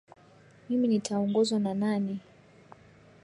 Mimi 0.69 0.87
nitaongozwa 0.87 1.59
na 1.59 1.73
nani 1.73 2.19